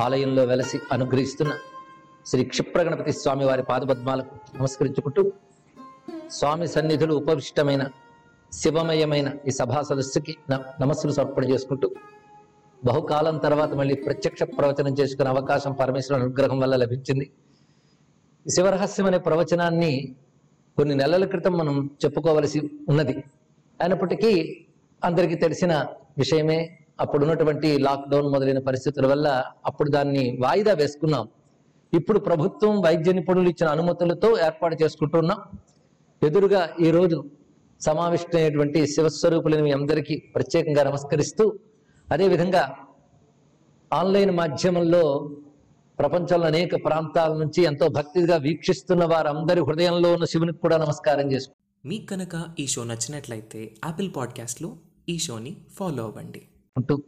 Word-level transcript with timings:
ఆలయంలో 0.00 0.44
వెలసి 0.44 0.80
అనుగ్రహిస్తున్న 0.92 1.52
శ్రీ 2.26 2.44
క్షిప్రగణపతి 2.44 3.12
స్వామి 3.12 3.44
వారి 3.44 3.62
పాదపద్మాలకు 3.62 4.34
నమస్కరించుకుంటూ 4.56 5.32
స్వామి 6.30 6.68
సన్నిధులు 6.68 7.14
ఉపవిష్టమైన 7.14 7.88
శివమయమైన 8.52 9.32
ఈ 9.48 9.50
సభా 9.50 9.82
సదస్సుకి 9.82 10.36
న- 10.50 10.64
నమస్సులు 10.80 11.12
సమర్పణ 11.12 11.44
చేసుకుంటూ 11.44 11.90
బహుకాలం 12.84 13.38
తర్వాత 13.38 13.72
మళ్ళీ 13.72 13.94
ప్రత్యక్ష 13.94 14.42
ప్రవచనం 14.42 14.92
చేసుకునే 15.00 15.28
అవకాశం 15.30 15.72
పరమేశ్వర 15.72 16.20
అనుగ్రహం 16.20 16.58
వల్ల 16.58 16.76
లభించింది. 16.76 17.30
శివరహస్యం 18.48 19.06
అనే 19.06 19.18
ప్రవచనాన్ని 19.18 20.14
కొన్ని 20.76 20.94
నెలల 20.94 21.24
క్రితం 21.24 21.52
మనం 21.52 21.90
చెప్పుకోవలసి 22.04 22.60
ఉన్నది. 22.88 23.12
అయినప్పటికీ 23.80 24.32
అందరికీ 25.04 25.34
తెలిసిన 25.34 25.86
విషయమే 26.18 26.78
అప్పుడు 27.00 27.22
ఉన్నటువంటి 27.24 27.78
లాక్డౌన్ 27.78 28.28
మొదలైన 28.32 28.58
పరిస్థితుల 28.58 29.06
వల్ల 29.06 29.44
అప్పుడు 29.66 29.90
దాన్ని 29.90 30.38
వాయిదా 30.42 30.72
వేసుకున్నాం. 30.72 31.28
ఇప్పుడు 31.92 32.18
ప్రభుత్వం 32.18 32.80
వైద్య 32.80 33.12
నిపుణులు 33.12 33.48
ఇచ్చిన 33.48 33.68
అనుమతులతో 33.70 34.38
ఏర్పాటు 34.46 34.76
చేసుకుంటున్నాం. 34.82 35.38
ఎదురుగా 36.22 36.62
ఈరోజు 36.80 37.24
సమావిష్టమైనటువంటి 37.80 38.86
శివస్వరూపులని 38.86 39.62
మీ 39.62 39.70
అందరికీ 39.70 40.16
ప్రత్యేకంగా 40.34 40.82
నమస్కరిస్తూ 40.84 41.58
అదేవిధంగా 42.12 42.76
ఆన్లైన్ 43.92 44.30
మాధ్యమంలో 44.30 45.02
ప్రపంచంలో 45.98 46.46
అనేక 46.46 46.74
ప్రాంతాల 46.84 47.32
నుంచి 47.38 47.62
ఎంతో 47.62 47.88
భక్తిగా 47.88 48.36
వీక్షిస్తున్న 48.36 49.04
వారందరి 49.04 49.60
హృదయంలో 49.60 50.12
ఉన్న 50.12 50.24
శివునికి 50.24 50.58
కూడా 50.58 50.76
నమస్కారం 50.76 51.32
చేసుకుంటాం 51.32 51.90
మీకు 51.90 52.06
కనుక 52.06 52.34
ఈ 52.58 52.66
షో 52.66 52.84
నచ్చినట్లయితే 52.84 53.60
యాపిల్ 53.84 54.10
పాడ్కాస్ట్లో 54.16 54.76
ఈ 55.08 55.18
షోని 55.18 55.56
ఫాలో 55.78 56.04
అవ్వండి. 56.04 56.42
ఉంటూ 56.76 57.02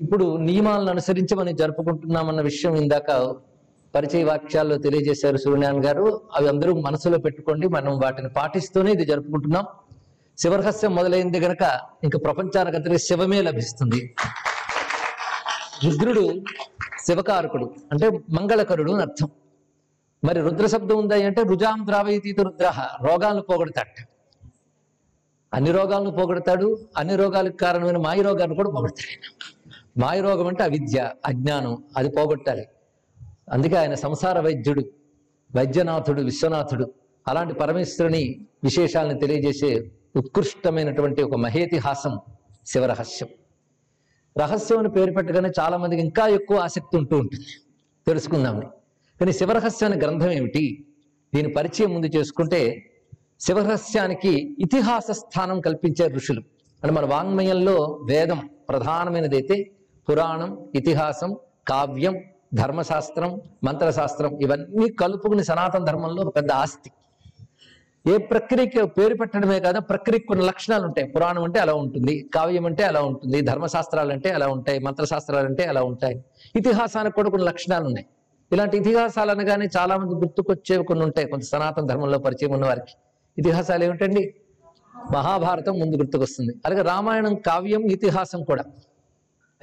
ఇప్పుడు 0.00 0.36
నియమాలను 0.36 0.90
అనుసరించి 0.90 1.34
మనం 1.36 1.56
జరుపుకుంటున్నామన్న 1.56 2.40
విషయం 2.40 2.74
ఇందాక 2.76 3.10
పరిచయ 3.94 4.24
వాక్యాల్లో 4.24 4.76
తెలియజేశారు 4.78 5.36
సూర్యనారాయణ 5.36 5.86
గారు. 5.86 6.20
అవి 6.34 6.48
అందరూ 6.48 6.80
మనసులో 6.80 7.18
పెట్టుకోండి 7.18 7.68
మనం 7.68 7.98
వాటిని 7.98 8.28
పాటిస్తూనే 8.28 8.90
ఇది 8.92 9.04
జరుపుకుంటున్నాం. 9.04 9.64
శివరహస్యం 10.38 10.94
మొదలైంది 10.94 11.40
గనక 11.40 11.80
ఇంకా 12.04 12.18
ప్రపంచానికి 12.18 12.76
అంతటి 12.76 12.98
శివమే 12.98 13.42
లభిస్తుంది. 13.42 14.14
రుద్రుడు 15.84 16.24
శివకారకుడు 17.06 17.74
అంటే 17.92 18.06
మంగళకరుడు 18.08 18.92
అని 18.92 19.02
అర్థం. 19.02 19.28
మరి 20.24 20.40
రుద్ర 20.40 20.66
శబ్దం 20.66 20.98
ఉందా 20.98 21.16
అంటే 21.26 21.42
రుజాం 21.42 21.86
ద్రావయతీత 21.86 22.40
రుద్ర 22.40 22.68
రోగాలను 23.02 23.42
పోగొడతాట 23.42 23.86
అన్ని 25.54 25.72
రోగాలను 25.72 26.10
పోగొడతాడు 26.10 26.88
అన్ని 26.96 27.16
రోగాలకు 27.16 27.56
కారణమైన 27.56 27.96
మాయ 27.96 28.22
రోగాలను 28.22 28.54
కూడా 28.54 28.70
పోగొడతాడు 28.70 29.10
ఆయన. 29.10 30.02
మాయ 30.04 30.20
రోగం 30.20 30.46
అంటే 30.46 30.62
అవిద్య 30.62 31.12
అజ్ఞానం 31.26 31.84
అది 31.96 32.08
పోగొట్టాలి. 32.08 32.66
అందుకే 33.52 33.76
ఆయన 33.76 33.94
సంసార 33.94 34.40
వైద్యుడు 34.40 34.80
వైద్యనాథుడు 35.56 36.22
విశ్వనాథుడు. 36.22 36.94
అలాంటి 37.28 37.54
పరమేశ్వరుని 37.54 38.46
విశేషాలను 38.64 39.18
తెలియజేసే 39.18 39.90
ఉత్కృష్టమైనటువంటి 40.16 41.22
ఒక 41.22 41.34
మహేతిహాసం 41.34 42.18
శివరహస్యం. 42.66 43.28
రహస్యం 44.38 44.78
అని 44.78 44.88
పేరు 44.88 45.12
పెట్టగానే 45.12 45.50
చాలా 45.60 45.76
మందికి 45.76 46.02
ఇంకా 46.02 46.26
ఎక్కువ 46.26 46.56
ఆసక్తి 46.56 46.96
ఉంటూ 46.96 47.18
ఉంటుంది. 47.18 47.46
తెలుసుకుందామని 48.06 48.66
కానీ 49.20 49.32
శివరహస్యం 49.32 49.92
అనే 49.92 50.00
గ్రంథం 50.00 50.30
ఏమిటి? 50.30 50.84
దీని 51.34 51.52
పరిచయం 51.52 51.94
ముందు 51.94 52.06
చేసుకుంటే 52.06 52.90
శివరహస్యానికి 53.40 54.56
ఇతిహాస 54.58 55.10
స్థానం 55.10 55.60
కల్పించే 55.60 56.06
ఋషులు. 56.06 56.40
అంటే 56.84 56.90
మన 56.90 57.04
వాంగ్మయంలో 57.04 58.00
వేదం 58.10 58.48
ప్రధానమైనదైతే 58.68 59.70
పురాణం 60.08 60.68
ఇతిహాసం 60.74 61.36
కావ్యం 61.68 62.14
ధర్మశాస్త్రం 62.54 63.40
మంత్రశాస్త్రం 63.64 64.38
ఇవన్నీ 64.42 64.88
కలుపుకుని 64.88 65.44
సనాతన 65.44 65.84
ధర్మంలో 65.84 66.22
ఒక 66.22 66.36
పెద్ద 66.36 66.52
ఆస్తి. 66.52 66.90
ఏ 68.08 68.16
ప్రక్రియకి 68.16 68.86
పేరు 68.86 69.14
పెట్టడమే 69.14 69.60
కాదు 69.60 69.80
ప్రక్రియకి 69.80 70.26
కొన్ని 70.26 70.46
లక్షణాలు 70.46 70.84
ఉంటాయి. 70.84 71.08
పురాణం 71.08 71.44
అంటే 71.44 71.60
అలా 71.60 71.72
ఉంటుంది 71.72 72.30
కావ్యం 72.34 72.66
అంటే 72.66 72.84
అలా 72.84 73.00
ఉంటుంది 73.02 73.40
ధర్మశాస్త్రాలు 73.40 74.12
అంటే 74.12 74.30
అలా 74.30 74.48
ఉంటాయి 74.48 74.78
మంత్రశాస్త్రాలు 74.78 75.46
అంటే 75.46 75.64
అలా 75.64 75.82
ఉంటాయి. 75.82 76.24
ఇతిహాసానికి 76.56 77.14
కూడా 77.14 77.30
కొన్ని 77.30 77.48
లక్షణాలు 77.48 77.84
ఉన్నాయి. 77.84 78.06
ఇలాంటి 78.52 78.76
ఇతిహాసాలు 78.76 79.30
అనగానే 79.30 79.68
చాలా 79.76 79.96
మంది 79.96 80.14
గుర్తుకొచ్చేవి 80.14 80.84
కొన్ని 80.84 81.04
ఉంటాయి 81.04 81.28
కొంత 81.28 81.42
సనాతన 81.42 81.86
ధర్మంలో 81.86 82.18
పరిచయం 82.18 82.52
ఉన్న 82.52 82.66
వారికి 82.66 82.94
ఇతిహాసాలు 83.38 83.84
ఏమిటండి? 83.84 84.34
మహాభారతం 85.12 85.78
ముందు 85.78 85.96
గుర్తుకొస్తుంది. 85.96 86.54
అలాగే 86.66 86.82
రామాయణం 86.82 87.34
కావ్యం 87.34 87.80
ఇతిహాసం 87.80 88.44
కూడా. 88.44 88.64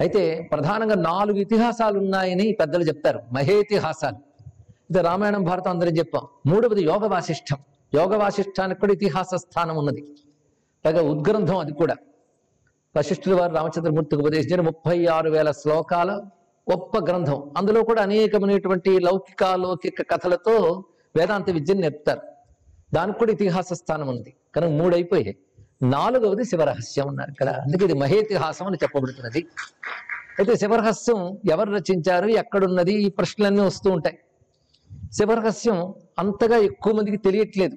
అయితే 0.00 0.48
ప్రధానంగా 0.52 0.94
నాలుగు 0.94 1.38
ఇతిహాసాలు 1.38 1.98
ఉన్నాయని 1.98 2.52
పెద్దలు 2.52 2.84
చెప్తారు. 2.84 3.20
మహేతిహాసాలు. 3.32 4.16
ఇది 4.90 5.00
రామాయణం 5.00 5.44
భారతం 5.44 5.70
అందరం 5.70 5.90
చెప్పాం. 5.90 6.22
మూడవది 6.46 6.84
యోగ 6.84 7.06
వాసిష్టం 7.06 7.56
యోగ 7.94 8.16
వాసిష్టానికి 8.16 8.80
కూడా 8.80 8.92
ఇతిహాస 8.92 9.34
స్థానం 9.34 9.76
ఉన్నది. 9.76 10.04
పైగా 10.84 11.02
ఉద్గ్రంథం 11.02 11.58
అది 11.58 11.72
కూడా. 11.72 11.96
వశిష్ఠుల 12.96 13.40
వారు 13.40 13.54
రామచంద్రమూర్తికి 13.54 14.22
ఉపదేశించిన 14.22 14.60
ముప్పై 14.60 15.06
ఆరు 15.06 15.30
వేల 15.30 15.50
శ్లోకాల 15.50 16.10
గొప్ప 16.72 16.98
గ్రంథం. 16.98 17.50
అందులో 17.56 17.82
కూడా 17.84 18.02
అనేకమైనటువంటి 18.02 18.98
లౌకిక 18.98 19.44
లౌకిక 19.44 20.10
కథలతో 20.10 20.84
వేదాంత 21.16 21.50
విద్యను 21.50 21.80
నేర్పుతారు. 21.80 22.35
దానికి 22.94 23.18
కూడా 23.18 23.32
ఇతిహాస 23.32 23.72
స్థానం 23.72 24.08
ఉంది. 24.08 24.34
కనుక 24.54 24.70
మూడు 24.70 24.94
అయిపోయాయి. 24.94 25.36
నాలుగవది 25.82 26.44
శివరహస్యం 26.44 27.08
ఉన్నారు 27.08 27.32
కదా. 27.40 27.52
అందుకే 27.52 27.84
ఇది 27.84 27.94
మహేతిహాసం 27.94 28.66
అని 28.66 28.76
చెప్పబడుతున్నది. 28.82 29.46
అయితే 30.38 30.56
శివరహస్యం 30.56 31.38
ఎవరు 31.50 31.70
రచించారు? 31.70 32.28
ఎక్కడున్నది? 32.28 32.92
ఈ 32.92 33.08
ప్రశ్నలన్నీ 33.08 33.60
వస్తూ 33.60 33.90
ఉంటాయి. 33.90 34.18
శివరహస్యం 35.12 35.94
అంతగా 36.18 36.56
ఎక్కువ 36.56 36.92
మందికి 36.92 37.16
తెలియట్లేదు. 37.16 37.76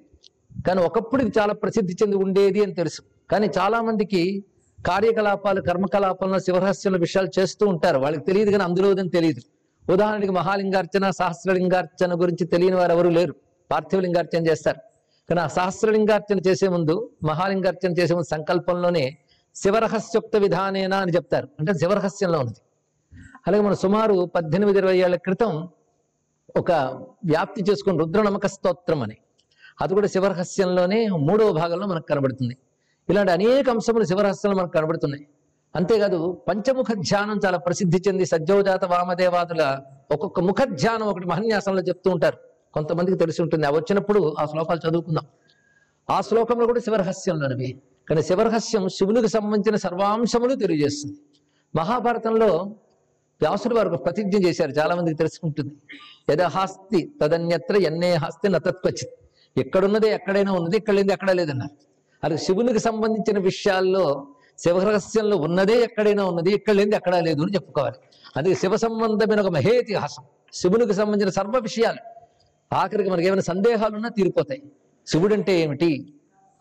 కానీ 0.68 0.82
ఒకప్పుడు 0.82 1.22
ఇది 1.22 1.40
చాలా 1.40 1.54
ప్రసిద్ధి 1.54 1.94
చెంది 1.94 2.16
ఉండేది 2.16 2.64
అని 2.64 2.74
తెలుసు. 2.74 3.02
కానీ 3.32 3.50
చాలా 3.58 3.82
మందికి 3.82 4.44
కార్యకలాపాలు 4.88 5.62
కర్మకలాపాలను 5.62 6.40
శివరహస్యాల 6.40 6.98
విషయాలు 6.98 7.30
చేస్తూ 7.40 7.68
ఉంటారు. 7.68 8.00
వాళ్ళకి 8.00 8.26
తెలియదు 8.26 8.52
కానీ 8.52 8.64
అందులో 8.64 8.94
తెలియదు. 9.10 9.42
ఉదాహరణకి 9.92 10.32
మహాలింగార్చన 10.32 11.10
సహస్రలింగార్చన 11.10 12.22
గురించి 12.22 12.48
తెలియని 12.48 12.76
వారు 12.76 12.92
ఎవరు 12.92 13.10
లేరు. 13.10 13.36
పార్థివలింగార్చన 13.72 14.48
చేస్తారు. 14.48 14.89
కానీ 15.30 15.42
ఆ 15.42 15.48
సహస్రలింగార్చన 15.48 16.40
చేసే 16.48 16.68
ముందు 16.68 17.10
మహాలింగార్చన 17.24 17.92
చేసే 17.92 18.14
ముందు 18.14 18.28
సంకల్పంలోనే 18.28 19.18
శివరహస్యోక్త 19.56 20.36
విధానేనా 20.36 20.98
అని 20.98 21.12
చెప్తారు. 21.12 21.48
అంటే 21.60 21.74
శివరహస్యంలో 21.74 22.40
ఉంది 22.40 22.60
అలాగే 23.48 23.64
మనం 23.64 23.76
సుమారు 23.76 24.26
పద్దెనిమిది 24.36 24.80
ఇరవై 24.80 24.98
ఏళ్ళ 24.98 25.16
క్రితం 25.16 25.70
ఒక 26.58 26.72
వ్యాప్తి 27.26 27.64
చేసుకుని 27.72 27.98
రుద్రనమక 27.98 28.46
స్తోత్రం 28.46 29.04
అని. 29.04 29.18
అది 29.82 29.94
కూడా 29.94 30.08
శివరహస్యంలోనే 30.08 31.08
మూడవ 31.08 31.52
భాగంలో 31.52 31.88
మనకు 31.88 32.06
కనబడుతుంది. 32.06 32.58
ఇలాంటి 33.10 33.32
అనేక 33.32 33.70
అంశములు 33.70 34.04
శివరహస్యంలో 34.04 34.58
మనకు 34.58 34.72
కనబడుతున్నాయి. 34.72 35.28
అంతేకాదు 35.76 36.42
పంచముఖ 36.48 36.86
ధ్యానం 36.94 37.40
చాలా 37.46 37.58
ప్రసిద్ధి 37.58 38.04
చెంది 38.08 38.26
సజ్జోజాత 38.26 38.86
వామదేవాదుల 38.86 39.80
ఒక్కొక్క 40.12 40.40
ముఖ 40.40 40.56
ధ్యానం 40.64 41.08
ఒకటి 41.08 41.28
మహన్యాసంలో 41.28 41.82
చెప్తూ 41.82 42.12
ఉంటారు. 42.12 42.38
కొంతమందికి 42.80 43.18
తెలిసి 43.18 43.42
ఉంటుంది. 43.42 43.68
అవి 43.68 43.78
వచ్చినప్పుడు 43.78 44.36
ఆ 44.40 44.46
శ్లోకాలు 44.46 44.90
చదువుకుందాం. 44.90 45.26
ఆ 46.10 46.22
శ్లోకంలో 46.22 46.66
కూడా 46.66 46.80
శివరహస్యంలోనివి 46.80 47.70
కానీ 48.10 48.22
శివరహస్యం 48.24 48.90
శివునికి 48.90 49.28
సంబంధించిన 49.28 49.76
సర్వాంశములు 49.76 50.56
తెలియజేస్తుంది. 50.56 51.18
మహాభారతంలో 51.76 52.48
వ్యాసుడు 53.42 53.76
వారు 53.76 53.98
ప్రతిజ్ఞ 53.98 54.48
చేశారు. 54.48 54.72
చాలా 54.72 54.96
మందికి 54.96 55.18
తెలుసుకుంటుంది. 55.18 55.74
యదహాస్తి 56.32 57.14
తదన్యత్ర 57.22 57.76
ఎన్నే 57.78 58.14
హాస్తి 58.14 58.50
నతత్వచిత్ 58.50 59.14
ఎక్కడున్నదే 59.58 60.10
ఎక్కడైనా 60.14 60.52
ఉన్నది 60.52 60.78
ఇక్కడ 60.78 60.94
లేనిది 60.94 61.14
ఎక్కడా 61.14 61.34
లేదన్నారు. 61.34 61.76
అది 62.24 62.38
శివునికి 62.38 62.80
సంబంధించిన 62.80 63.40
విషయాల్లో 63.40 64.28
శివరహస్యంలో 64.60 65.38
ఉన్నదే 65.38 65.78
ఎక్కడైనా 65.82 66.26
ఉన్నది 66.26 66.52
ఇక్కడ 66.52 66.74
లేనిది 66.74 66.96
ఎక్కడా 66.96 67.20
లేదు 67.20 67.42
అని 67.42 67.54
చెప్పుకోవాలి. 67.56 67.96
అది 68.38 68.56
శివ 68.56 68.76
సంబంధమైన 68.76 69.42
ఒక 69.42 69.48
మహేతిహాసం. 69.48 70.24
శివునికి 70.54 70.94
సంబంధించిన 70.94 71.30
సర్వ 71.30 71.54
విషయాలు. 71.60 72.19
ఆఖరికి 72.74 73.10
మనకి 73.10 73.28
ఏమైనా 73.28 73.42
సందేహాలున్నా 73.42 74.10
తీరిపోతాయి. 74.10 74.64
శివుడంటే 75.08 75.60
ఏమిటి? 75.60 76.14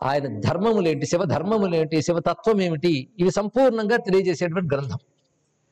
ఆయన 0.03 0.39
ధర్మములేంటి? 0.39 1.05
శివ 1.05 1.23
ధర్మములేంటి 1.23 2.01
శివతత్వం 2.01 2.61
ఏమిటి 2.61 3.07
ఇవి 3.19 3.31
సంపూర్ణంగా 3.31 3.97
తెలియజేసేటువంటి 3.97 4.75
గ్రంథం. 4.75 4.97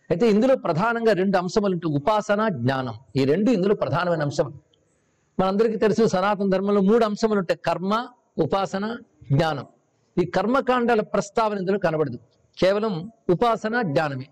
అయితే 0.09 0.29
ఇందులో 0.29 0.55
ప్రధానంగా 0.55 1.13
రెండు 1.13 1.37
అంశములు 1.37 1.73
అంటే 1.73 1.87
ఉపాసన 1.87 2.47
జ్ఞానం. 2.47 2.93
ఈ 3.15 3.23
రెండు 3.23 3.51
ఇందులో 3.51 3.75
ప్రధానమైన 3.75 4.21
అంశం 4.21 4.53
మనందరికీ 5.39 5.77
తెలుసు 5.77 6.05
సనాతన 6.05 6.49
ధర్మంలో 6.49 6.81
మూడు 6.81 7.05
అంశములు 7.05 7.39
ఉంటాయి. 7.39 7.59
కర్మ 7.65 8.07
ఉపాసన 8.37 8.97
జ్ఞానం. 9.31 9.65
ఈ 10.17 10.25
కర్మకాండాల 10.25 11.01
ప్రస్తావన 11.01 11.57
ఇందులో 11.57 11.79
కనబడదు. 11.79 12.19
కేవలం 12.59 13.11
ఉపాసన 13.29 13.81
జ్ఞానమే. 13.81 14.25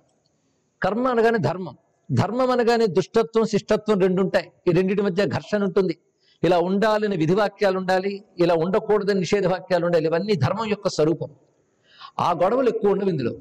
కర్మ 0.83 1.07
అనగానే 1.07 1.37
ధర్మం. 1.37 1.77
ధర్మం 2.11 2.51
అనగానే 2.51 2.85
దుష్టత్వం 2.85 3.45
శిష్టత్వం 3.45 3.99
రెండు 3.99 4.21
ఉంటాయి 4.21 4.51
ఈ 4.67 4.71
రెండింటి 4.71 5.01
మధ్య 5.01 5.25
ఘర్షణ 5.25 5.63
ఉంటుంది. 5.63 5.97
ఇలా 6.43 6.59
ఉండాలని 6.59 7.17
విధి 7.17 7.35
వాక్యాలు 7.35 7.77
ఉండాలి 7.77 8.23
ఇలా 8.39 8.53
ఉండకూడదని 8.53 9.19
నిషేధ 9.19 9.47
వాక్యాలు 9.47 9.85
ఉండాలి 9.85 10.05
ఇవన్నీ 10.05 10.35
ధర్మం 10.35 10.69
యొక్క 10.69 10.87
స్వరూపం. 10.87 11.29
ఆ 12.19 12.31
గొడవలు 12.31 12.69
ఎక్కువ 12.69 12.91
ఉండవు 12.91 13.09
ఇందులో. 13.09 13.31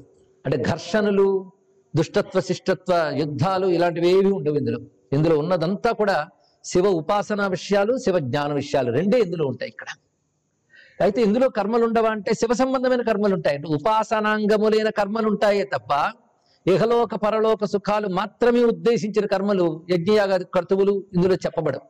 అంటే 0.45 0.57
ఘర్షణలు 0.57 1.51
దుష్టత్వ 1.95 2.39
శిష్టత్వ 2.39 3.11
యుద్ధాలు 3.15 3.67
ఇలాంటివి 3.67 4.09
ఏవి 4.09 4.31
ఉండవు 4.31 4.55
ఇందులో. 4.55 4.79
ఇందులో 5.13 5.39
ఉన్నదంతా 5.39 5.91
కూడా 5.91 6.27
శివ 6.65 6.87
ఉపాసన 6.87 7.47
విషయాలు 7.47 7.97
శివ 7.97 8.19
జ్ఞాన 8.19 8.53
విషయాలు 8.53 8.91
రెండే 8.91 9.19
ఇందులో 9.19 9.47
ఉంటాయి 9.47 9.69
ఇక్కడ. 9.69 9.87
అయితే 11.01 11.21
ఇందులో 11.21 11.49
కర్మలు 11.49 11.85
ఉండవా 11.85 12.09
అంటే 12.09 12.33
శివ 12.33 12.53
సంబంధమైన 12.53 13.01
కర్మలు 13.01 13.33
ఉంటాయి. 13.33 13.55
అంటే 13.55 13.67
ఉపాసనాంగములైన 13.67 14.89
కర్మలు 14.89 15.27
ఉంటాయే 15.27 15.63
తప్ప 15.63 16.11
ఇహలోక 16.67 17.15
పరలోక 17.15 17.65
సుఖాలు 17.65 18.07
మాత్రమే 18.07 18.63
ఉద్దేశించిన 18.63 19.25
కర్మలు 19.25 19.85
యజ్ఞయాగ 19.89 20.37
కర్తువులు 20.55 21.03
ఇందులో 21.15 21.35
చెప్పబడవు. 21.35 21.85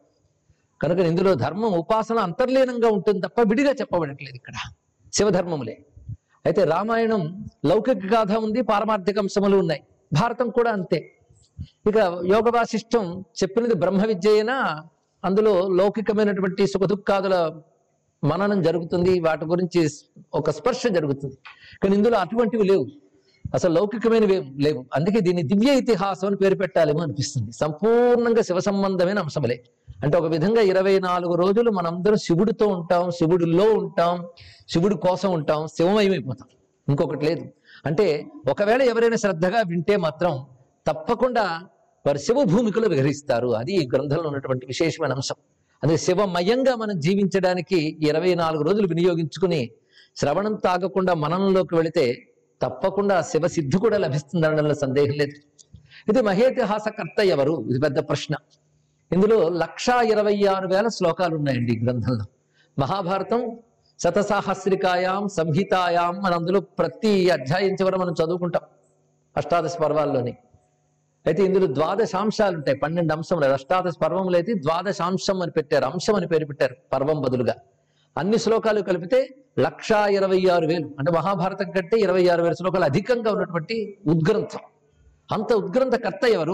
కనుక 0.81 1.00
ఇందులో 1.00 1.36
ధర్మం 1.36 1.74
ఉపాసన 1.74 2.19
అంతర్లీనంగా 2.19 2.89
ఉంటుంది 2.89 3.19
తప్ప 3.22 3.42
విడిగా 3.42 3.72
చెప్పబడట్లేదు 3.72 4.36
ఇక్కడ. 4.36 4.54
శివధర్మములే. 5.13 5.86
అయితే 6.45 6.63
రామాయణం 6.63 7.48
లౌకిక 7.66 8.13
గాథ 8.13 8.31
ఉంది 8.33 8.62
పారమార్థిక 8.62 9.19
అంశములు 9.19 9.57
ఉన్నాయి. 9.57 9.81
భారతం 10.13 10.50
కూడా 10.50 10.72
అంతే. 10.72 11.00
ఇక 11.88 11.98
యోగ 12.33 12.50
వాసిష్టం 12.56 13.25
చెప్పినది 13.44 13.74
బ్రహ్మ 13.74 14.06
విద్య 14.06 14.30
అయినా 14.30 14.83
అందులో 15.24 15.68
లౌకికమైనటువంటి 15.69 16.68
సుఖదుఖాదుల 16.68 17.62
మననం 18.24 18.62
జరుగుతుంది 18.62 19.19
వాటి 19.19 19.45
గురించి 19.45 19.89
ఒక 20.33 20.50
స్పర్శ 20.50 20.88
జరుగుతుంది. 20.88 21.38
కానీ 21.83 21.95
ఇందులో 21.95 22.18
అటువంటివి 22.18 22.63
లేవు. 22.63 22.86
అసలు 23.56 23.74
లౌకికమైనవి 23.74 24.54
లేవు 24.63 24.86
అందుకే 24.96 25.19
దీన్ని 25.19 25.44
దివ్య 25.44 25.78
ఇతిహాసం 25.78 26.28
అని 26.28 26.36
పేరు 26.36 26.56
పెట్టాలేమో 26.56 27.00
అనిపిస్తుంది. 27.00 27.52
సంపూర్ణంగా 27.52 28.42
శివ 28.42 28.60
సంబంధమైన 28.60 29.19
అంశములే. 29.19 29.63
అంటే 30.04 30.18
ఒక 30.18 30.25
విధంగా 30.25 30.62
ఇరవై 30.62 31.00
నాలుగు 31.00 31.34
రోజులు 31.36 31.72
మనందరం 31.72 32.16
శివుడితో 32.16 32.68
ఉంటాం 32.68 33.12
శివుడిలో 33.12 33.74
ఉంటాం 33.74 34.28
శివుడి 34.69 34.96
కోసం 34.96 35.31
ఉంటాం 35.31 35.68
శివమయమైపోతాం. 35.68 36.48
ఇంకొకటి 36.90 37.25
లేదు. 37.25 37.46
అంటే 37.86 38.25
ఒకవేళ 38.50 38.81
ఎవరైనా 38.81 39.16
శ్రద్ధగా 39.16 39.62
వింటే 39.68 39.98
మాత్రం 39.98 40.46
తప్పకుండా 40.88 41.62
వారు 42.08 42.18
శివ 42.18 42.44
భూమికలో 42.44 42.88
విహరిస్తారు. 42.88 43.48
అది 43.48 43.74
ఈ 43.74 43.90
గ్రంథంలో 43.96 44.24
ఉన్నటువంటి 44.24 44.66
విశేషమైన 44.66 45.13
అంశం. 45.13 45.36
అదే 45.84 45.98
శివమయంగా 45.98 46.75
మనం 46.75 47.00
జీవించడానికి 47.00 47.98
ఇరవై 48.08 48.36
నాలుగు 48.36 48.63
రోజులు 48.63 48.88
వినియోగించుకుని 48.88 49.69
శ్రవణం 50.16 50.56
తాగకుండా 50.56 51.13
మనంలోకి 51.13 51.75
వెళితే 51.75 52.31
తప్పకుండా 52.62 53.22
శివ 53.22 53.48
సిద్ధి 53.48 53.78
కూడా 53.78 53.98
లభిస్తుందనడంలో 53.98 54.74
సందేహం 54.74 55.16
లేదు. 55.22 55.36
ఇది 56.10 56.22
మహేతిహాసకర్త 56.22 57.19
ఎవరు? 57.19 57.66
ఇది 57.69 57.80
పెద్ద 57.80 58.00
ప్రశ్న. 58.00 58.36
ఇందులో 59.13 59.50
లక్షా 59.50 60.02
ఇరవై 60.02 60.46
ఆరు 60.46 60.68
వేల 60.68 60.88
శ్లోకాలు 60.88 61.36
ఉన్నాయండి 61.36 61.72
ఈ 61.74 61.86
గ్రంథంలో. 61.86 62.25
మహాభారతం 62.80 63.42
శతసాహస్రికాయాం 64.00 65.28
సంహితాయాం 65.28 66.22
మన 66.22 66.34
అందులో 66.34 66.60
ప్రతి 66.60 67.31
అధ్యాయం 67.31 67.74
చివర 67.74 67.96
మనం 67.96 68.13
చదువుకుంటాం 68.13 68.62
అష్టాదశ 69.38 69.75
పర్వాల్లోని. 69.75 70.34
అయితే 71.28 71.44
ఇందులో 71.44 71.68
ద్వాదశాంశాలు 71.68 72.56
ఉంటాయి 72.56 72.78
పన్నెండు 72.78 73.13
అంశం 73.13 73.40
లేదు 73.40 73.54
అష్టాదశ 73.54 73.94
పర్వములు 74.04 74.36
అయితే 74.36 74.54
ద్వాదశాంశం 74.54 75.42
అని 75.42 75.51
పెట్టారు 75.51 75.86
అంశం 75.86 76.16
అని 76.16 76.28
పేరు 76.28 76.46
పెట్టారు 76.46 76.75
పర్వం 76.94 77.22
బదులుగా. 77.22 77.56
అన్ని 78.17 78.39
శ్లోకాలు 78.39 78.81
కలిపితే 78.81 79.29
లక్షా 79.59 80.07
ఇరవై 80.07 80.47
ఆరు 80.53 80.65
వేలు. 80.65 80.89
అంటే 81.00 81.12
మహాభారతం 81.12 81.71
కంటే 81.71 82.00
ఇరవై 82.00 82.27
ఆరు 82.27 82.44
వేల 82.44 82.53
శ్లోకాలు 82.53 82.83
అధికంగా 82.83 83.31
ఉన్నటువంటి 83.31 83.97
ఉద్గ్రంథం. 84.07 84.59
అంత 85.31 85.53
ఉద్గ్రంథ 85.53 85.95
కర్త 85.95 86.25
ఎవరు? 86.25 86.53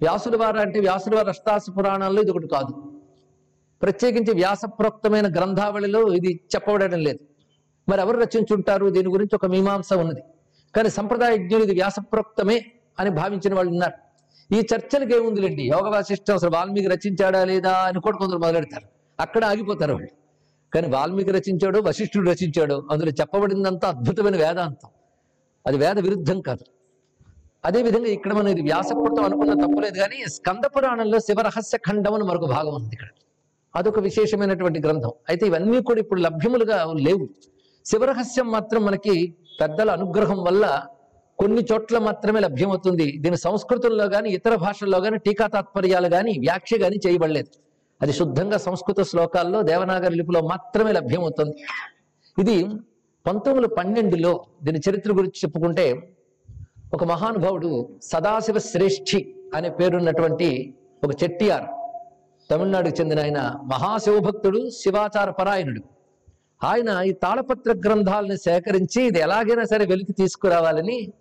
వ్యాసుల 0.00 0.36
వారు 0.36 0.58
అంటే 0.58 0.80
వ్యాసుల 0.80 1.16
వారు 1.16 1.28
అష్టాదశ 1.28 1.66
పురాణాల్లో 1.78 2.22
ఇది 2.22 2.30
ఒకటి 2.30 2.48
కాదు. 2.48 2.92
ప్రత్యేకించి 3.82 4.34
వ్యాసప్రోక్తమైన 4.34 5.32
గ్రంథావళిలో 5.34 6.12
ఇది 6.12 6.40
చెప్పబడడం 6.54 6.98
లేదు. 6.98 7.18
మరి 7.88 8.00
ఎవరు 8.00 8.20
రచించుంటారు? 8.20 8.86
దీని 8.86 9.08
గురించి 9.08 9.34
ఒక 9.34 9.46
మీమాంస 9.46 9.92
ఉన్నది. 9.92 10.22
కానీ 10.76 10.88
సంప్రదాయ 10.88 11.36
జ్ఞులు 11.36 11.62
ఇది 11.62 11.72
వ్యాసప్రోక్తమే 11.72 12.64
అని 12.98 13.10
భావించిన 13.10 13.54
వాళ్ళు 13.54 13.72
ఉన్నారు. 13.72 13.96
ఈ 14.54 14.58
చర్చలకు 14.58 15.16
ఏముందిలేండి 15.16 15.62
యోగ 15.62 15.88
వాసిష్టం 15.88 16.34
అసలు 16.34 16.50
వాల్మీకి 16.50 16.88
రచించాడా 16.88 17.44
లేదా 17.44 17.72
అని 17.72 18.00
కూడా 18.00 18.16
కొందరు 18.16 18.38
మొదలెడతారు. 18.38 18.86
అక్కడ 19.20 19.44
ఆగిపోతారు 19.44 19.92
వాళ్ళు. 19.92 20.19
కానీ 20.74 20.88
వాల్మీకి 20.88 21.30
రచించాడు 21.30 21.78
వశిష్ఠుడు 21.78 22.30
రచించాడు. 22.30 22.82
అందులో 22.90 23.10
చెప్పబడిందంతా 23.20 23.88
అద్భుతమైన 23.88 24.36
వేదాంతం. 24.36 24.90
అది 25.66 25.78
వేద 25.78 25.98
విరుద్ధం 25.98 26.40
కాదు. 26.40 26.64
అదేవిధంగా 27.64 28.06
ఇక్కడ 28.06 28.32
మనం 28.32 28.48
ఇది 28.48 28.62
వ్యాసపూర్తం 28.62 29.24
అనుకున్న 29.24 29.54
తప్పులేదు 29.54 29.98
కానీ 29.98 30.18
స్కంద 30.26 30.64
పురాణంలో 30.64 31.18
శివరహస్య 31.18 31.78
ఖండం 31.78 32.14
అని 32.14 32.24
మరొక 32.24 32.46
భాగం 32.46 32.74
ఉంది 32.74 32.94
ఇక్కడ. 32.94 33.08
అదొక 33.76 33.98
విశేషమైనటువంటి 34.00 34.78
గ్రంథం. 34.80 35.12
అయితే 35.28 35.46
ఇవన్నీ 35.46 35.82
కూడా 35.82 36.00
ఇప్పుడు 36.00 36.20
లభ్యములుగా 36.20 36.92
లేవు. 36.94 37.28
శివరహస్యం 37.86 38.50
మాత్రం 38.50 38.84
మనకి 38.84 39.34
పెద్దల 39.60 39.90
అనుగ్రహం 39.90 40.42
వల్ల 40.44 40.82
కొన్ని 41.38 41.62
చోట్ల 41.72 41.98
మాత్రమే 41.98 42.40
లభ్యమవుతుంది. 42.40 43.18
దీని 43.18 43.36
సంస్కృతంలో 43.36 44.08
కానీ 44.08 44.30
ఇతర 44.30 44.54
భాషల్లో 44.54 45.00
కానీ 45.00 45.18
టీకా 45.18 45.46
తాత్పర్యాలు 45.46 46.08
కానీ 46.08 46.32
వ్యాఖ్య 46.38 46.78
కానీ 46.78 46.96
చేయబడలేదు. 47.06 47.69
అది 48.02 48.12
శుద్ధంగా 48.12 48.56
సంస్కృత 48.56 49.00
శ్లోకాల్లో 49.02 49.62
దేవనాగరి 49.62 50.14
లిపిలో 50.14 50.40
మాత్రమే 50.40 50.92
లభ్యమవుతుంది. 50.92 51.56
ఇది 52.38 52.56
పంతొమ్మిది 53.26 53.68
పన్నెండులో 53.74 54.44
దీని 54.62 54.80
చరిత్ర 54.88 55.10
గురించి 55.12 55.40
చెప్పుకుంటే 55.44 56.16
ఒక 56.94 57.04
మహానుభావుడు 57.04 57.70
సదాశివ 58.02 58.58
శ్రేష్ఠి 58.58 59.34
అనే 59.54 59.68
పేరున్నటువంటి 59.70 60.74
ఒక 61.04 61.10
చెట్టియార్ 61.22 61.66
తమిళనాడుకు 62.50 63.00
చెందిన 63.00 63.20
ఆయన 63.20 63.40
మహాశివభక్తుడు 63.64 64.70
శివాచార 64.70 65.30
పరాయణుడు. 65.30 65.82
ఆయన 66.64 66.90
ఈ 67.06 67.12
తాళపత్ర 67.12 67.72
గ్రంథాలను 67.72 68.36
సేకరించి 68.36 69.02
ఇది 69.02 69.18
ఎలాగైనా 69.18 69.64
సరే 69.64 69.84
వెలికి 69.86 70.12
తీసుకురావాలని 70.12 71.12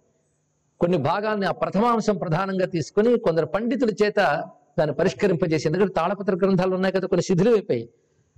కొన్ని 0.79 0.97
భాగాల్ని 0.97 1.45
ఆ 1.45 1.51
ప్రథమాంశం 1.51 2.17
ప్రధానంగా 2.17 2.65
తీసుకుని 2.65 3.19
కొందరు 3.19 3.45
పండితుల 3.45 3.91
చేత 4.03 4.19
దాన్ని 4.79 4.93
పరిష్కరింపజేసి 4.95 5.65
ఎందుకంటే 5.67 5.93
తాళపత్ర 5.93 6.35
గ్రంథాలు 6.43 6.73
ఉన్నాయి 6.77 6.93
కదా 6.95 7.07
కొన్ని 7.11 7.25
శిథిలమైపోయాయి. 7.29 7.85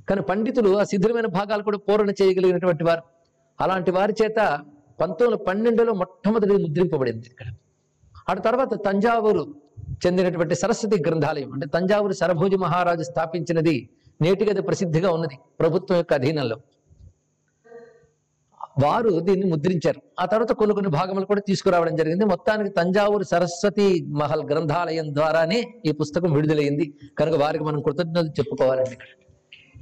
కానీ 0.09 0.21
పండితులు 0.29 0.69
ఆ 0.81 0.83
శిథిలమైన 0.91 1.27
భాగాలు 1.37 1.63
కూడా 1.67 1.79
పూరణ 1.87 2.11
చేయగలిగినటువంటి 2.21 2.83
వారు. 2.83 3.03
అలాంటి 3.61 3.91
వారి 3.97 4.13
చేత 4.21 4.39
పంతొమ్మిది 5.01 5.43
పన్నెండులో 5.47 5.93
మొట్టమొదటి 6.01 6.55
ముద్రింపబడింది 6.63 7.25
ఇక్కడ. 7.31 7.47
ఆ 8.29 8.33
తర్వాత 8.47 8.73
తంజావూరు 8.85 9.43
చెందినటువంటి 10.05 10.55
సరస్వతి 10.55 10.97
గ్రంథాలయం 11.07 11.49
అంటే 11.53 11.67
తంజావూరు 11.75 12.15
సరభోజి 12.21 12.57
మహారాజు 12.63 13.03
స్థాపించినది 13.11 13.75
నేటికి 14.21 14.51
అది 14.51 14.61
ప్రసిద్ధిగా 14.61 15.09
ఉన్నది 15.17 15.35
ప్రభుత్వం 15.59 15.97
యొక్క 16.01 16.13
అధీనంలో. 16.19 16.57
వారు 18.79 19.19
దీన్ని 19.19 19.47
ముద్రించారు. 19.49 20.01
ఆ 20.19 20.25
తర్వాత 20.25 20.51
కొన్ని 20.51 20.73
కొన్ని 20.75 20.91
భాగములు 20.91 21.25
కూడా 21.25 21.41
తీసుకురావడం 21.47 21.95
జరిగింది. 21.95 22.25
మొత్తానికి 22.25 22.69
తంజావూరు 22.69 23.23
సరస్వతి 23.23 24.05
మహల్ 24.09 24.43
గ్రంథాలయం 24.43 25.15
ద్వారానే 25.15 25.73
ఈ 25.85 25.91
పుస్తకం 25.91 26.33
విడుదలైంది. 26.33 26.93
కనుక 27.19 27.35
వారికి 27.35 27.63
మనం 27.63 27.81
కృతజ్ఞతలు 27.81 28.27
చెప్పుకోవాలండి 28.27 28.91
ఇక్కడ. 28.91 29.07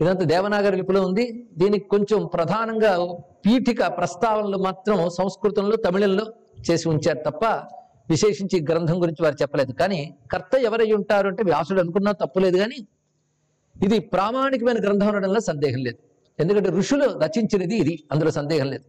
ఇదంతా 0.01 0.25
దేవనాగరి 0.25 0.77
లిపిలో 0.77 1.01
ఉంది. 1.01 1.45
దీనికి 1.57 1.85
కొంచెం 1.89 2.25
ప్రధానంగా 2.25 3.17
పీఠిక 3.45 3.81
ప్రస్తావనలు 3.97 4.57
మాత్రం 4.57 5.09
సంస్కృతంలో 5.09 5.75
తమిళంలో 5.75 6.25
చేసి 6.69 6.89
ఉంచారు 6.89 7.31
తప్ప 7.31 7.45
విశేషించి 8.09 8.57
ఈ 8.57 8.65
గ్రంథం 8.69 9.01
గురించి 9.01 9.23
వారు 9.23 9.35
చెప్పలేదు. 9.41 9.71
కానీ 9.71 10.15
కర్త 10.31 10.55
ఎవరై 10.55 10.91
ఉంటారు 10.91 11.27
అంటే 11.27 11.43
వ్యాసుడు 11.43 11.79
అనుకున్నా 11.79 12.11
తప్పులేదు 12.11 12.57
కానీ 12.57 12.87
ఇది 13.83 13.99
ప్రామాణికమైన 13.99 14.79
గ్రంథం 14.85 15.07
అనడంలో 15.07 15.39
సందేహం 15.39 15.79
లేదు. 15.79 15.97
ఎందుకంటే 16.39 16.69
ఋషులు 16.69 17.19
రచించినది 17.19 17.75
ఇది 17.75 18.03
అందులో 18.11 18.31
సందేహం 18.31 18.69
లేదు. 18.69 18.83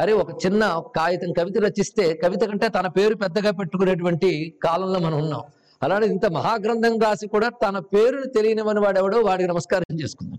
అరే 0.00 0.12
ఒక 0.12 0.46
చిన్న 0.46 0.82
కాగితం 0.96 1.32
కవిత 1.32 1.58
రచిస్తే 1.58 2.14
కవిత 2.14 2.40
కంటే 2.40 2.68
తన 2.68 2.86
పేరు 2.86 3.14
పెద్దగా 3.14 3.50
పెట్టుకునేటువంటి 3.50 4.54
కాలంలో 4.62 5.00
మనం 5.00 5.18
ఉన్నాం. 5.18 5.40
అలానే 5.82 6.06
ఇంత 6.06 6.26
మహాగ్రంథం 6.26 6.98
రాసి 6.98 7.26
కూడా 7.26 7.48
తన 7.48 7.78
పేరును 7.78 8.26
తెలియనివని 8.26 8.80
వాడెవడో 8.80 9.20
వాడికి 9.20 9.48
నమస్కారం 9.48 10.00
చేసుకుందాం. 10.02 10.38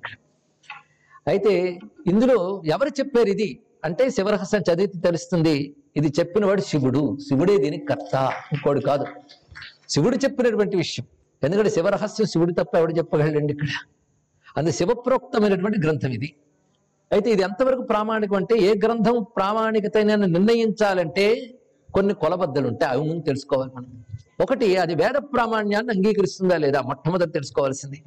అయితే 1.27 1.79
ఇందులో 2.07 2.61
ఎవరు 2.65 2.89
చెప్పారు 2.89 3.27
ఇది? 3.27 3.59
అంటే 3.85 4.09
శివరహస్యం 4.09 4.61
చదివితే 4.61 4.99
తెలుస్తుంది 4.99 5.75
ఇది 5.97 6.13
చెప్పినవాడు 6.19 6.61
శివుడు. 6.61 7.17
శివుడే 7.27 7.57
దీనికి 7.57 7.85
కర్త 7.85 8.31
ఇంకోడు 8.53 8.79
కాదు. 8.79 9.05
శివుడు 9.89 10.15
చెప్పినటువంటి 10.15 10.77
విషయం. 10.77 11.05
ఎందుకంటే 11.43 11.69
శివరహస్యం 11.69 12.27
శివుడు 12.27 12.53
తప్ప 12.53 12.75
ఎవడు 12.75 12.93
చెప్పగలండి 12.93 13.53
ఇక్కడ? 13.53 13.67
అది 14.57 14.71
శివప్రోక్తమైనటువంటి 14.71 15.79
గ్రంథం 15.79 16.09
ఇది. 16.09 16.35
అయితే 17.11 17.31
ఇది 17.31 17.41
ఎంతవరకు 17.41 17.81
ప్రామాణికం 17.81 18.35
అంటే 18.35 18.57
ఏ 18.57 18.73
గ్రంథం 18.85 19.25
ప్రామాణికత 19.35 19.97
నిర్ణయించాలంటే 19.97 21.55
కొన్ని 21.93 22.13
కొలబద్దలు 22.13 22.67
ఉంటాయి 22.67 22.91
అవి 22.91 23.09
ముందు 23.09 23.21
తెలుసుకోవాలి 23.21 23.71
మనం. 23.75 24.03
ఒకటి 24.41 24.77
అది 24.77 24.95
వేద 24.95 25.13
ప్రామాణ్యాన్ని 25.15 25.93
అంగీకరిస్తుందా 25.93 26.57
లేదా? 26.57 26.81
మొట్టమొదటి 26.81 27.31
తెలుసుకోవాల్సింది. 27.31 28.03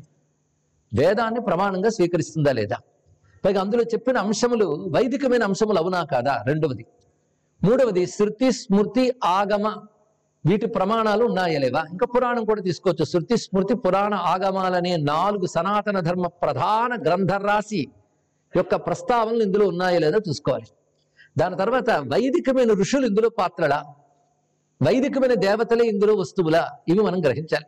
వేదాన్ని 0.95 1.41
ప్రమాణంగా 1.41 1.91
స్వీకరిస్తుందా 1.91 2.53
లేదా? 2.53 2.77
పైగా 3.45 3.61
అందులో 3.61 3.83
చెప్పిన 3.83 4.19
అంశములు 4.19 4.91
వైదికమైన 4.95 5.43
అంశములు 5.43 5.79
అవునా 5.79 6.05
కాదా? 6.05 6.45
రెండవది. 6.47 6.87
మూడవది 7.65 8.07
శృతి 8.07 8.53
స్మృతి 8.53 9.15
ఆగమ 9.25 9.83
వీటి 10.47 10.67
ప్రమాణాలు 10.67 11.25
ఉన్నాయా 11.25 11.59
లేవా 11.59 11.85
ఇంకా 11.91 12.07
పురాణం 12.07 12.45
కూడా 12.45 12.63
తీసుకోవచ్చు. 12.63 13.05
శృతి 13.05 13.37
స్మృతి 13.37 13.75
పురాణ 13.75 14.15
ఆగమాలనే 14.15 14.97
నాలుగు 14.97 15.47
సనాతన 15.47 16.01
ధర్మ 16.01 16.27
ప్రధాన 16.27 17.03
గ్రంథరాశి 17.03 17.89
యొక్క 18.57 18.75
ప్రస్తావనలు 18.75 19.43
ఇందులో 19.43 19.69
ఉన్నాయా 19.69 19.99
లేదో 19.99 20.19
చూసుకోవాలి. 20.29 20.67
దాని 21.39 21.57
తర్వాత 21.57 21.91
వైదికమైన 21.91 22.73
ఋషులు 22.73 23.07
ఇందులో 23.07 23.29
పాత్రలా? 23.29 23.85
వైదికమైన 24.83 25.35
దేవతలే 25.35 25.85
ఇందులో 25.85 26.15
వస్తువులా? 26.15 26.71
ఇవి 26.89 26.99
మనం 26.99 27.21
గ్రహించాలి. 27.21 27.65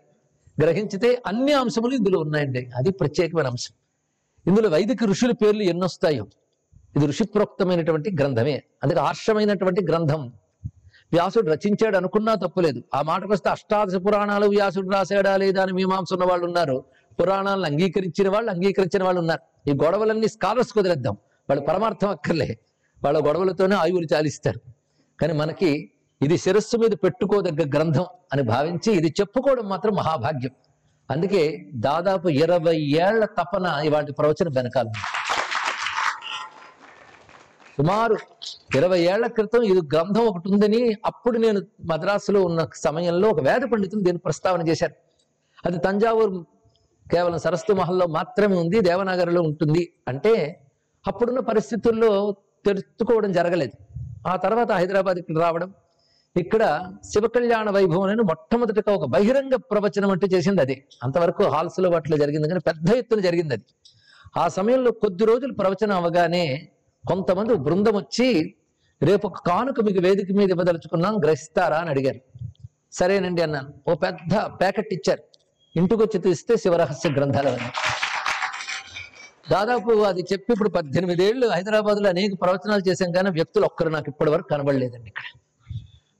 గ్రహించితే 0.63 1.23
అన్ని 1.27 1.53
అంశములు 1.53 1.95
ఇందులో 1.95 2.21
ఉన్నాయండి. 2.21 2.71
అది 2.77 2.91
ప్రత్యేకమైన 2.91 3.47
అంశం. 3.47 3.75
ఇందులో 4.47 4.69
వైదిక 4.69 5.05
ఋషుల 5.05 5.31
పేర్లు 5.31 5.63
ఎన్నొస్తాయో? 5.63 6.27
ఇది 6.97 7.07
ఋషిప్రోక్తమైనటువంటి 7.07 8.17
గ్రంథమే. 8.21 8.63
అందుకే 8.83 9.01
ఆర్షమైనటువంటి 9.01 9.85
గ్రంథం. 9.85 10.33
వ్యాసుడు 11.13 11.51
రచించాడు 11.51 11.97
అనుకున్నా 11.97 12.35
తప్పులేదు 12.35 12.83
ఆ 12.95 13.03
మాటకు 13.03 13.33
వస్తే 13.33 13.51
అష్టాదశ 13.51 13.97
పురాణాలు 13.97 14.47
వ్యాసుడు 14.47 14.91
రాశాడా 14.91 15.37
లేదా 15.37 15.63
అని 15.63 15.73
మీమాంస 15.73 16.13
ఉన్న 16.13 16.25
వాళ్ళు 16.25 16.47
ఉన్నారు. 16.47 16.85
పురాణాలను 17.21 17.67
అంగీకరించిన 17.67 18.29
వాళ్ళు 18.29 18.51
అంగీకరించిన 18.51 19.05
వాళ్ళు 19.05 19.21
ఉన్నారు. 19.21 19.71
ఈ 19.71 19.73
గొడవలన్నీ 19.85 20.29
స్కాలర్స్ 20.29 20.79
వదిలేద్దాం. 20.79 21.17
వాళ్ళు 21.51 21.67
పరమార్థం 21.67 22.09
అక్కర్లే. 22.09 22.59
వాళ్ళ 23.05 23.27
గొడవలతోనే 23.27 23.77
ఆయువులు 23.77 24.15
చాలిస్తారు. 24.15 24.61
కానీ 25.21 25.33
మనకి 25.33 25.91
ఇది 26.23 26.39
శిరస్సు 26.39 26.77
మీద 26.77 26.91
పెట్టుకోదగ్గ 26.91 27.79
గ్రంథం 27.79 28.07
అని 28.33 28.43
భావించి 28.43 28.93
ఇది 28.93 29.15
చెప్పుకోవడం 29.21 29.69
మాత్రం 29.69 29.95
మహాభాగ్యం. 29.95 30.51
అందుకే 31.11 31.71
దాదాపు 31.75 32.29
ఇరవై 32.29 32.77
ఏళ్ళ 32.77 33.25
తపన 33.25 33.67
ఇవాటి 33.85 34.13
ప్రవచన 34.13 34.49
వెనకాల 34.49 34.87
సుమారు 37.77 38.17
ఇరవై 38.77 38.99
ఏళ్ళ 39.01 39.27
క్రితం 39.27 39.63
ఇది 39.63 39.81
గ్రంథం 39.93 40.25
ఒకటి 40.31 40.49
ఉందని 40.49 40.81
అప్పుడు 41.05 41.39
నేను 41.39 41.61
మద్రాసులో 41.91 42.41
ఉన్న 42.45 42.67
సమయంలో 42.75 43.29
ఒక 43.29 43.41
వేద 43.41 43.63
పండితులు 43.63 44.03
దీన్ని 44.03 44.19
ప్రస్తావన 44.19 44.69
చేశారు. 44.69 44.95
అది 45.67 45.79
తంజావూరు 45.79 46.47
కేవలం 47.13 47.39
సరస్వతి 47.39 47.75
మహల్లో 47.81 48.07
మాత్రమే 48.07 48.57
ఉంది 48.57 48.81
దేవనగర్లో 48.81 49.43
ఉంటుంది 49.43 49.93
అంటే 50.09 50.63
అప్పుడున్న 51.07 51.41
పరిస్థితుల్లో 51.41 52.11
తెరుచుకోవడం 52.67 53.33
జరగలేదు. 53.33 53.75
ఆ 54.27 54.37
తర్వాత 54.37 54.73
హైదరాబాద్ 54.73 55.19
ఇక్కడ 55.19 55.39
రావడం 55.39 55.75
ఇక్కడ 56.37 56.63
శివ 57.05 57.27
కళ్యాణ 57.27 57.71
వైభవం 57.71 58.03
అని 58.03 58.23
మొట్టమొదటిగా 58.23 58.93
ఒక 58.95 59.05
బహిరంగ 59.05 59.55
ప్రవచనం 59.55 60.11
అంటే 60.11 60.27
చేసింది 60.27 60.61
అది. 60.61 60.77
అంతవరకు 61.03 61.43
హాల్స్లో 61.45 61.91
వాటిలో 61.91 62.17
జరిగింది 62.17 62.49
కానీ 62.49 62.61
పెద్ద 62.61 62.89
ఎత్తున 62.91 63.21
జరిగింది 63.21 63.55
అది. 63.55 63.65
ఆ 64.39 64.49
సమయంలో 64.49 64.91
కొద్ది 64.93 65.25
రోజులు 65.25 65.55
ప్రవచనం 65.55 65.97
అవగానే 65.97 66.45
కొంతమంది 67.09 67.55
బృందం 67.55 67.97
వచ్చి 67.97 68.55
రేపు 69.03 69.27
ఒక 69.27 69.47
కానుక 69.47 69.81
మీకు 69.81 70.01
వేదిక 70.01 70.33
మీద 70.33 70.51
ఇవ్వదలుచుకున్నాం 70.51 71.19
గ్రహిస్తారా? 71.19 71.79
అని 71.79 71.91
అడిగారు. 71.91 72.21
సరేనండి 72.93 73.43
అన్నాను. 73.43 73.75
ఓ 73.91 73.95
పెద్ద 73.95 74.35
ప్యాకెట్ 74.37 74.89
ఇచ్చారు. 74.93 75.23
ఇంటికి 75.77 76.03
వచ్చి 76.03 76.21
తీస్తే 76.21 76.57
శివరహస్య 76.57 77.11
గ్రంథాలు 77.11 77.57
దాదాపు 79.51 80.03
అది 80.03 80.21
చెప్పి 80.21 80.53
ఇప్పుడు 80.53 80.69
పద్దెనిమిదేళ్ళు 80.69 81.47
హైదరాబాద్లో 81.47 82.09
అనేక 82.09 82.31
ప్రవచనాలు 82.43 82.89
చేశాం 82.89 83.13
కానీ 83.13 83.31
వ్యక్తులు 83.31 83.65
ఒక్కరు 83.65 83.89
నాకు 83.89 84.05
ఇప్పటి 84.09 84.31
వరకు 84.31 84.49
కనబడలేదండి 84.49 85.07
ఇక్కడ. 85.07 85.39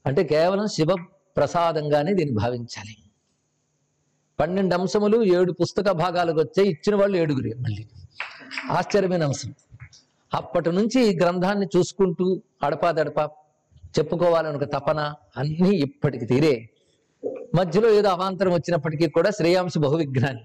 అంటే 0.05 0.23
కేవలం 0.23 0.67
శివ 0.67 0.95
ప్రసాదంగానే 1.37 2.13
దీన్ని 2.13 2.35
భావించాలి. 2.35 2.95
పన్నెండు 4.39 4.75
అంశములు 4.75 5.23
ఏడు 5.23 5.51
పుస్తక 5.51 5.91
భాగాలకు 5.91 6.39
వచ్చాయి. 6.39 6.69
ఇచ్చిన 6.69 6.95
వాళ్ళు 6.95 7.17
ఏడుగురు 7.17 7.47
మళ్ళీ. 7.47 7.87
ఆశ్చర్యమైన 8.71 9.23
అంశం. 9.23 9.53
అప్పటి 10.33 10.71
నుంచి 10.71 10.99
ఈ 11.07 11.19
గ్రంథాన్ని 11.19 11.67
చూసుకుంటూ 11.77 12.41
అడపాదడపా 12.63 13.29
చెప్పుకోవాలని 13.99 14.55
ఒక 14.55 14.63
తపన 14.63 15.13
అన్నీ 15.37 15.69
ఇప్పటికి 15.69 16.25
తీరే. 16.25 16.69
మధ్యలో 17.55 17.89
ఏదో 17.89 18.09
అవాంతరం 18.09 18.51
వచ్చినప్పటికీ 18.51 19.09
కూడా 19.09 19.29
శ్రేయాంశ 19.29 19.77
బహువిజ్ఞాని 19.77 20.39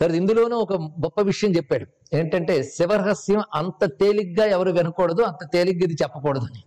తర్వాత 0.00 0.14
ఇందులోనూ 0.14 0.56
ఒక 0.56 0.72
గొప్ప 0.74 1.20
విషయం 1.20 1.50
చెప్పాడు. 1.50 1.86
ఏంటంటే 2.16 2.62
శివరహస్యం 2.62 3.42
అంత 3.54 3.84
తేలిగ్గా 3.84 4.44
ఎవరు 4.44 4.70
వినకూడదు 4.70 5.22
అంత 5.22 5.48
తేలిగ్గా 5.52 5.82
ఇది 5.82 5.94
చెప్పకూడదు 5.94 6.44
అని. 6.44 6.62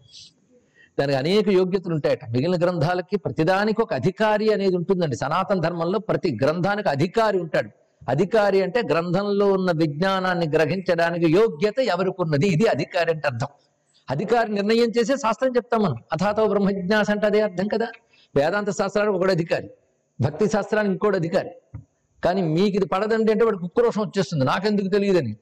దానికి 0.99 1.17
అనేక 1.17 1.47
యోగ్యతలు 1.49 1.93
ఉంటాయట. 1.93 2.25
మిగిలిన 2.29 2.63
గ్రంథాలకి 2.63 3.17
ప్రతిదానికి 3.17 3.81
ఒక 3.81 3.93
అధికారి 3.93 4.53
అనేది 4.53 4.75
ఉంటుందండి. 4.75 5.15
సనాతన 5.15 5.59
ధర్మంలో 5.59 5.99
ప్రతి 5.99 6.37
గ్రంథానికి 6.43 6.89
అధికారి 6.89 7.37
ఉంటాడు. 7.39 7.69
అధికారి 8.09 8.61
అంటే 8.61 8.81
గ్రంథంలో 8.91 9.51
ఉన్న 9.51 9.71
విజ్ఞానాన్ని 9.71 10.49
గ్రహించడానికి 10.49 11.31
యోగ్యత 11.31 11.79
ఎవరికి 11.79 12.21
ఉన్నది 12.21 12.47
ఇది 12.47 12.67
అధికారి 12.67 13.11
అంటే 13.11 13.27
అర్థం. 13.27 13.47
అధికారి 14.09 14.51
నిర్ణయం 14.51 14.87
చేసే 14.87 15.15
శాస్త్రం 15.17 15.55
చెప్తాం 15.55 15.81
మనం. 15.81 15.95
అథాతో 16.11 16.47
బ్రహ్మజ్ఞాస 16.47 17.11
అంటే 17.11 17.25
అదే 17.25 17.41
అర్థం 17.41 17.67
కదా? 17.67 17.87
వేదాంత 18.35 18.69
శాస్త్రానికి 18.69 19.17
ఒకటి 19.17 19.31
అధికారి. 19.31 19.69
భక్తి 20.21 20.49
శాస్త్రానికి 20.49 20.91
ఇంకోటి 20.91 21.15
అధికారి. 21.17 21.49
కానీ 22.23 22.41
మీకు 22.41 22.75
ఇది 22.75 22.85
పడదండి 22.85 23.31
అంటే 23.31 23.45
వాడికి 23.45 23.63
ఉక్రోషం 23.63 24.01
వచ్చేస్తుంది. 24.01 24.45
నాకెందుకు 24.45 24.87
తెలియదని. 24.87 25.35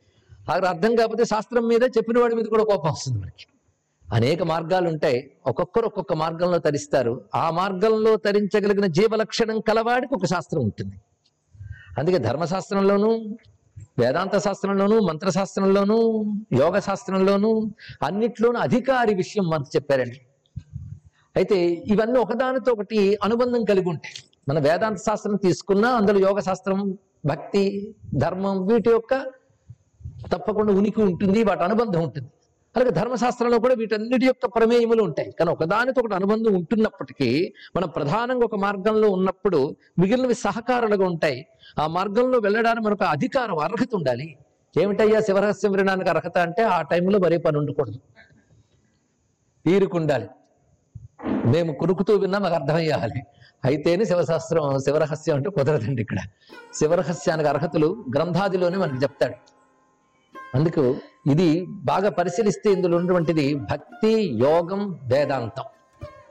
అక్కడ 0.49 0.65
అర్థం 0.65 0.95
కాకపోతే 0.95 1.25
శాస్త్రం 1.25 1.67
మీద 1.67 1.83
చెప్పిన 1.83 2.19
వాడి 2.19 2.35
మీద 2.35 2.45
కూడా 2.45 2.63
కోపం 2.63 2.89
వస్తుంది 2.89 3.19
మనకి. 3.19 3.45
అనేక 4.13 4.43
మార్గాలు 4.43 4.87
ఉంటాయి. 4.89 5.31
ఒక్కొక్కరు 5.47 5.85
ఒక్కొక్క 5.85 6.13
మార్గంలో 6.13 6.57
తరిస్తారు. 6.57 7.21
ఆ 7.35 7.49
మార్గంలో 7.49 8.15
తరించగలిగిన 8.15 8.85
జీవలక్షణం 8.85 9.59
కలవాడికి 9.59 10.15
ఒక 10.15 10.25
శాస్త్రం 10.25 10.61
ఉంటుంది. 10.61 10.95
అందుకే 11.99 12.19
ధర్మశాస్త్రంలోనూ 12.27 13.09
వేదాంత 14.01 14.35
శాస్త్రంలోనూ 14.45 14.95
మంత్రశాస్త్రంలోనూ 15.07 15.97
యోగ 16.61 16.75
శాస్త్రంలోనూ 16.87 17.51
అన్నిట్లోనూ 18.07 18.57
అధికారి 18.67 19.13
విషయం 19.21 19.45
మనకు 19.53 19.71
చెప్పారండి. 19.75 20.19
అయితే 21.39 21.57
ఇవన్నీ 21.93 22.17
ఒకదానితో 22.25 22.71
ఒకటి 22.75 22.99
అనుబంధం 23.27 23.61
కలిగి 23.71 23.89
ఉంటాయి 23.93 24.15
మన 24.49 24.59
వేదాంత 24.67 24.99
శాస్త్రం 25.07 25.35
తీసుకున్నా 25.45 25.89
అందులో 25.99 26.19
యోగ 26.27 26.39
శాస్త్రం 26.39 26.79
భక్తి 27.31 27.63
ధర్మం 28.23 28.57
వీటి 28.69 28.89
యొక్క 28.89 29.13
తప్పకుండా 30.31 30.71
ఉనికి 30.79 31.01
ఉంటుంది 31.09 31.39
వాటి 31.49 31.63
అనుబంధం 31.67 32.01
ఉంటుంది. 32.07 32.29
అలాగే 32.75 32.91
ధర్మశాస్త్రంలో 32.91 33.59
కూడా 33.59 33.73
వీటన్నిటి 33.73 34.25
యొక్క 34.25 34.45
ప్రమేయములు 34.45 35.03
ఉంటాయి. 35.03 35.31
కానీ 35.31 35.51
ఒకదానితో 35.51 36.01
ఒకటి 36.01 36.15
అనుబంధం 36.15 36.53
ఉంటున్నప్పటికీ 36.53 37.53
మనం 37.75 37.89
ప్రధానంగా 37.89 38.45
ఒక 38.45 38.55
మార్గంలో 38.55 39.09
ఉన్నప్పుడు 39.09 39.75
మిగిలినవి 39.99 40.33
సహకారాలుగా 40.33 41.05
ఉంటాయి. 41.05 41.45
ఆ 41.79 41.87
మార్గంలో 41.87 42.39
వెళ్ళడానికి 42.39 42.85
మనకు 42.87 43.03
అధికారం 43.03 43.59
అర్హత 43.59 43.89
ఉండాలి. 43.95 44.37
ఏమిటయ్యా 44.81 45.19
శివరహస్యం 45.19 45.71
వినడానికి 45.71 46.09
అర్హత 46.09 46.37
అంటే 46.37 46.63
ఆ 46.63 46.81
టైంలో 46.81 47.19
మరే 47.19 47.37
పని 47.37 47.57
ఉండకూడదు. 47.57 47.99
తీరుకుండాలి. 49.65 50.27
మేము 51.25 51.73
కురుకుతూ 51.73 52.15
విన్నా 52.15 52.39
మాకు 52.39 52.55
అర్థమయ్యాలి 52.55 53.23
అయితేనే 53.65 54.05
శివశాస్త్రం 54.05 54.79
శివరహస్యం 54.79 55.35
అంటే 55.35 55.49
కుదరదండి 55.49 56.01
ఇక్కడ. 56.01 56.17
శివరహస్యానికి 56.75 57.49
అర్హతలు 57.49 58.05
గ్రంథాదిలోనే 58.15 58.77
మనకు 58.77 59.03
చెప్తాడు. 59.03 59.35
అందుకు 60.57 60.95
ఇది 61.31 61.65
బాగా 61.69 62.09
పరిశీలిస్తే 62.09 62.71
ఇందులో 62.71 62.97
ఉన్నటువంటిది 62.97 63.55
భక్తి 63.55 64.11
యోగం 64.39 64.99
వేదాంతం. 65.03 65.63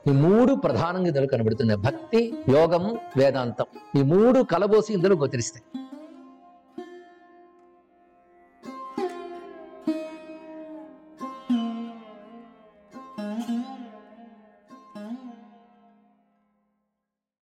ఈ 0.07 0.11
మూడు 0.11 0.53
ప్రధానంగా 0.53 1.07
ఇందులో 1.07 1.27
కనబడుతున్నాయి. 1.27 1.79
భక్తి 1.79 2.33
యోగం 2.49 2.97
వేదాంతం. 3.17 3.65
ఈ 3.99 4.03
మూడు 4.03 4.41
కలబోసి 4.43 4.93
ఇందులో 4.93 5.15
గోచరిస్తాయి. 5.15 5.63